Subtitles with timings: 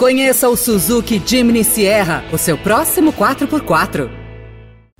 [0.00, 4.08] Conheça o Suzuki Jimny Sierra, o seu próximo 4x4.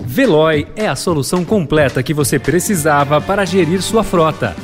[0.04, 4.54] Veloy é a solução completa que você precisava para gerir sua frota.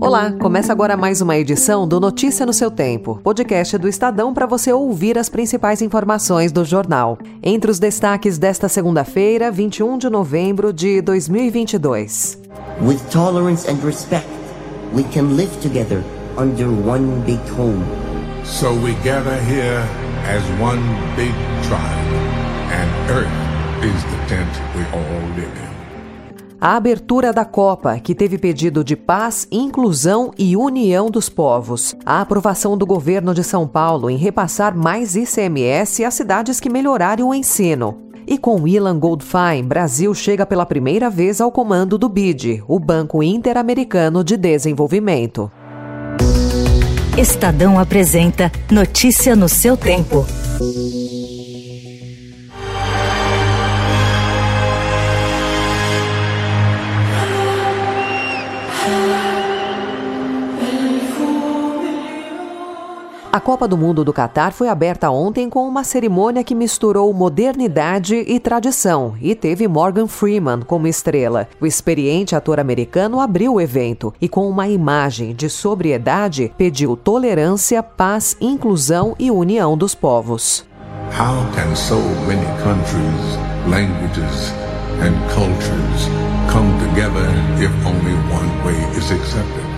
[0.00, 4.46] Olá, começa agora mais uma edição do Notícia no seu Tempo, podcast do Estadão para
[4.46, 7.18] você ouvir as principais informações do jornal.
[7.42, 12.38] Entre os destaques desta segunda-feira, 21 de novembro de 2022.
[12.80, 14.35] With tolerance and respect,
[14.92, 16.02] we can live together
[16.36, 17.84] under one big home.
[18.44, 19.82] So we gather here
[20.24, 20.82] as one
[21.16, 21.34] big
[21.66, 22.12] tribe,
[22.70, 25.76] and Earth is the tent we all live in.
[26.58, 31.94] A abertura da Copa, que teve pedido de paz, inclusão e união dos povos.
[32.04, 37.24] A aprovação do governo de São Paulo em repassar mais ICMS às cidades que melhorarem
[37.24, 38.05] o ensino.
[38.26, 43.22] E com Ilan Goldfein, Brasil chega pela primeira vez ao comando do BID, o Banco
[43.22, 45.50] Interamericano de Desenvolvimento.
[47.16, 50.26] Estadão apresenta Notícia no seu tempo.
[63.36, 68.16] A Copa do Mundo do Catar foi aberta ontem com uma cerimônia que misturou modernidade
[68.16, 71.46] e tradição e teve Morgan Freeman como estrela.
[71.60, 77.82] O experiente ator americano abriu o evento e, com uma imagem de sobriedade, pediu tolerância,
[77.82, 80.64] paz, inclusão e união dos povos.
[81.12, 83.36] How can so many countries,
[83.68, 84.50] languages,
[85.02, 86.08] and cultures
[86.50, 87.28] come together
[87.62, 89.75] if only one way is accepted?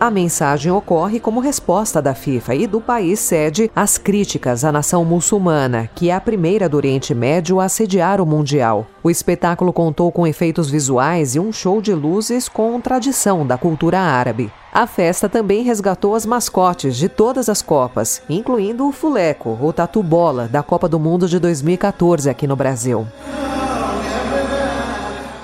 [0.00, 5.04] A mensagem ocorre como resposta da FIFA e do país sede às críticas à nação
[5.04, 8.86] muçulmana, que é a primeira do Oriente Médio a sediar o Mundial.
[9.02, 13.98] O espetáculo contou com efeitos visuais e um show de luzes com tradição da cultura
[13.98, 14.52] árabe.
[14.72, 20.02] A festa também resgatou as mascotes de todas as Copas, incluindo o Fuleco, o Tatu
[20.02, 23.06] Bola, da Copa do Mundo de 2014 aqui no Brasil.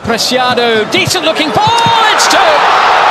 [0.04, 0.60] Preciado,
[0.92, 3.03] decent looking ball, it's two!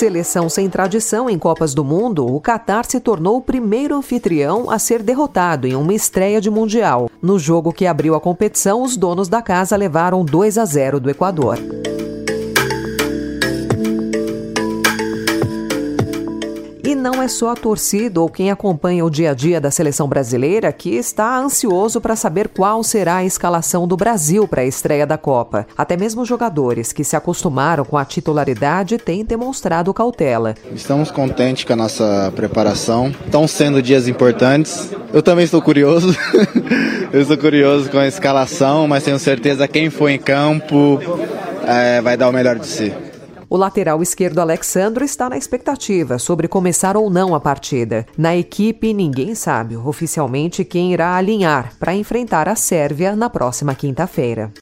[0.00, 4.78] Seleção sem tradição em Copas do Mundo, o Catar se tornou o primeiro anfitrião a
[4.78, 7.10] ser derrotado em uma estreia de Mundial.
[7.20, 11.10] No jogo que abriu a competição, os donos da casa levaram 2 a 0 do
[11.10, 11.58] Equador.
[17.00, 20.70] Não é só a torcida ou quem acompanha o dia a dia da seleção brasileira
[20.70, 25.16] que está ansioso para saber qual será a escalação do Brasil para a estreia da
[25.16, 25.66] Copa.
[25.76, 30.54] Até mesmo jogadores que se acostumaram com a titularidade têm demonstrado cautela.
[30.72, 33.12] Estamos contentes com a nossa preparação.
[33.24, 34.90] Estão sendo dias importantes.
[35.12, 36.14] Eu também estou curioso.
[37.12, 41.00] Eu estou curioso com a escalação, mas tenho certeza que quem for em campo
[41.66, 43.09] é, vai dar o melhor de si.
[43.52, 48.06] O lateral esquerdo Alexandro está na expectativa sobre começar ou não a partida.
[48.16, 54.52] Na equipe, ninguém sabe oficialmente quem irá alinhar para enfrentar a Sérvia na próxima quinta-feira.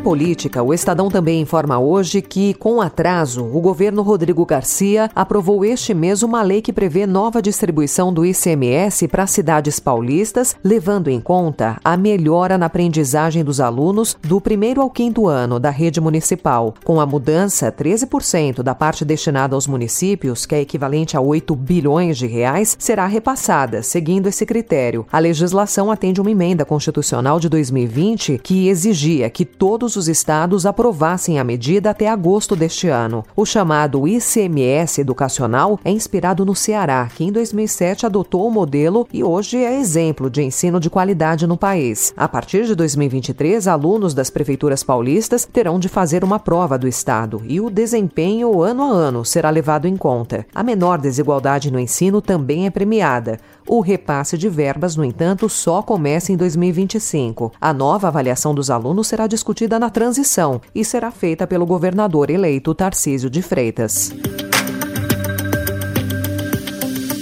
[0.00, 5.92] Política, o Estadão também informa hoje que, com atraso, o governo Rodrigo Garcia aprovou este
[5.92, 11.78] mês uma lei que prevê nova distribuição do ICMS para cidades paulistas, levando em conta
[11.84, 16.74] a melhora na aprendizagem dos alunos do primeiro ao quinto ano da rede municipal.
[16.82, 22.16] Com a mudança, 13% da parte destinada aos municípios, que é equivalente a 8 bilhões
[22.16, 25.06] de reais, será repassada, seguindo esse critério.
[25.12, 31.38] A legislação atende uma emenda constitucional de 2020 que exigia que todos os estados aprovassem
[31.38, 33.24] a medida até agosto deste ano.
[33.34, 39.24] O chamado ICMS educacional é inspirado no Ceará, que em 2007 adotou o modelo e
[39.24, 42.12] hoje é exemplo de ensino de qualidade no país.
[42.16, 47.42] A partir de 2023, alunos das prefeituras paulistas terão de fazer uma prova do estado
[47.46, 50.46] e o desempenho ano a ano será levado em conta.
[50.54, 53.38] A menor desigualdade no ensino também é premiada.
[53.66, 57.52] O repasse de verbas, no entanto, só começa em 2025.
[57.60, 62.72] A nova avaliação dos alunos será discutida na transição e será feita pelo governador eleito
[62.74, 64.12] Tarcísio de Freitas.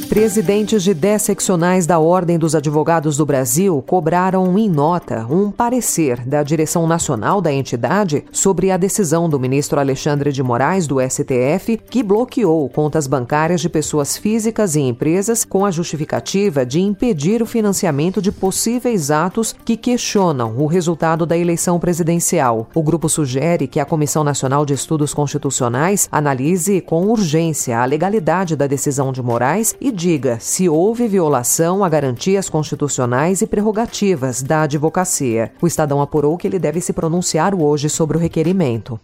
[0.08, 6.26] Presidentes de 10 seccionais da Ordem dos Advogados do Brasil cobraram em nota um parecer
[6.26, 11.78] da direção nacional da entidade sobre a decisão do ministro Alexandre de Moraes do STF
[11.90, 17.46] que bloqueou contas bancárias de pessoas físicas e empresas com a justificativa de impedir o
[17.46, 22.70] financiamento de possíveis atos que questionam o resultado da eleição presidencial.
[22.74, 28.56] O grupo sugere que a Comissão Nacional de Estudos Constitucionais analise com urgência a legalidade
[28.56, 34.62] da decisão de Moraes e diga se houve violação a garantias constitucionais e prerrogativas da
[34.62, 35.50] advocacia.
[35.60, 39.00] O Estadão apurou que ele deve se pronunciar hoje sobre o requerimento.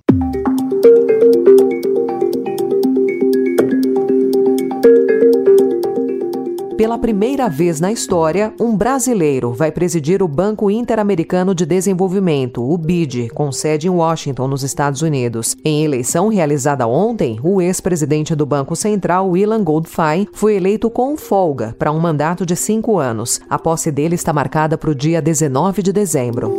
[6.84, 12.76] Pela primeira vez na história, um brasileiro vai presidir o Banco Interamericano de Desenvolvimento, o
[12.76, 15.56] BID, com sede em Washington, nos Estados Unidos.
[15.64, 21.74] Em eleição realizada ontem, o ex-presidente do Banco Central, Ilan Goldfein, foi eleito com folga
[21.78, 23.40] para um mandato de cinco anos.
[23.48, 26.54] A posse dele está marcada para o dia 19 de dezembro.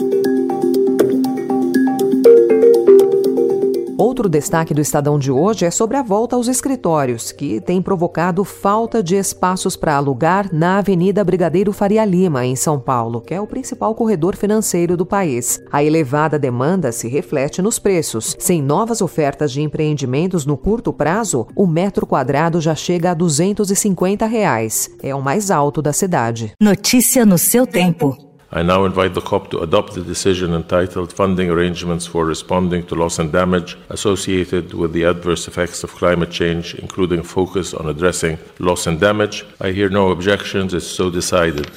[4.06, 8.44] Outro destaque do Estadão de hoje é sobre a volta aos escritórios, que tem provocado
[8.44, 13.42] falta de espaços para alugar na Avenida Brigadeiro Faria Lima, em São Paulo, que é
[13.42, 15.60] o principal corredor financeiro do país.
[15.72, 18.36] A elevada demanda se reflete nos preços.
[18.38, 24.28] Sem novas ofertas de empreendimentos no curto prazo, o metro quadrado já chega a 250
[24.28, 24.88] reais.
[25.02, 26.54] É o mais alto da cidade.
[26.62, 28.35] Notícia no seu tempo.
[28.56, 32.96] I now invite the COP to adopt the decision entitled Funding Arrangements for Responding to
[32.96, 38.38] Loss and Damage Associated with the Adverse Effects of Climate Change, including focus on addressing
[38.60, 39.44] loss and damage.
[39.60, 41.70] I hear no objections, it's so decided.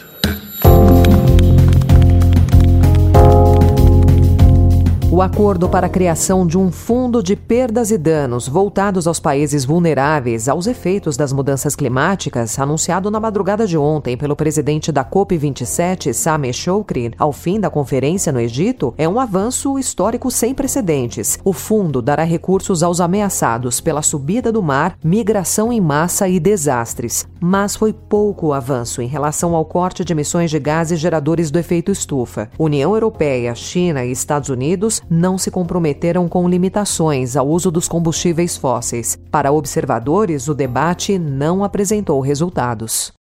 [5.18, 9.64] O acordo para a criação de um fundo de perdas e danos voltados aos países
[9.64, 16.12] vulneráveis aos efeitos das mudanças climáticas, anunciado na madrugada de ontem pelo presidente da COP27,
[16.12, 21.36] Sameh Shoukri, ao fim da conferência no Egito, é um avanço histórico sem precedentes.
[21.44, 27.26] O fundo dará recursos aos ameaçados pela subida do mar, migração em massa e desastres.
[27.40, 31.90] Mas foi pouco avanço em relação ao corte de emissões de gases geradores do efeito
[31.90, 32.48] estufa.
[32.56, 38.56] União Europeia, China e Estados Unidos não se comprometeram com limitações ao uso dos combustíveis
[38.56, 39.18] fósseis.
[39.30, 43.12] Para observadores, o debate não apresentou resultados.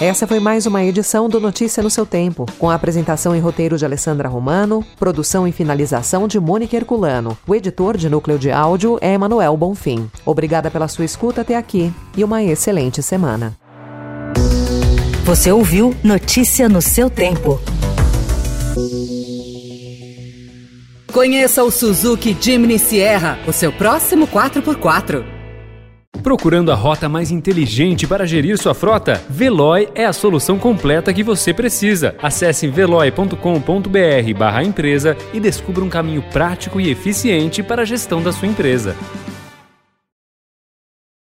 [0.00, 3.76] Essa foi mais uma edição do Notícia no seu tempo, com a apresentação e roteiro
[3.76, 7.36] de Alessandra Romano, produção e finalização de Mônica Herculano.
[7.44, 10.08] O editor de núcleo de áudio é Emanuel Bonfim.
[10.24, 13.56] Obrigada pela sua escuta até aqui e uma excelente semana.
[15.28, 17.60] Você ouviu Notícia no seu tempo.
[21.12, 25.22] Conheça o Suzuki Jimny Sierra, o seu próximo 4x4.
[26.22, 29.22] Procurando a rota mais inteligente para gerir sua frota?
[29.28, 32.16] Veloy é a solução completa que você precisa.
[32.22, 38.96] Acesse veloy.com.br/empresa e descubra um caminho prático e eficiente para a gestão da sua empresa.